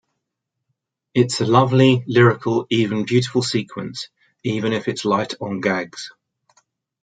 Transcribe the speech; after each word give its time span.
It's 1.13 1.41
a 1.41 1.45
lovely, 1.45 2.03
lyrical, 2.07 2.65
even 2.71 3.05
beautiful 3.05 3.43
sequence 3.43 4.09
even 4.43 4.73
if 4.73 4.87
it's 4.87 5.05
light 5.05 5.35
on 5.39 5.61
gags. 5.61 6.09